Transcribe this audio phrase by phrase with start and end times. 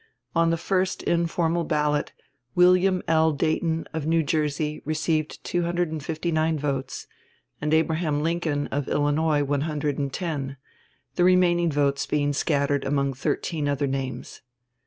[0.35, 2.11] On the first informal ballot
[2.55, 3.31] William L.
[3.31, 7.05] Dayton, of New Jersey, received 259 votes
[7.61, 10.57] and Abraham Lincoln, of Illinois, 110;
[11.17, 14.41] the remaining votes being scattered among thirteen other names.